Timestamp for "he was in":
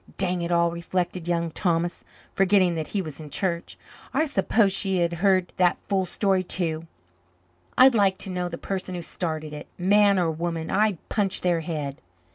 2.87-3.29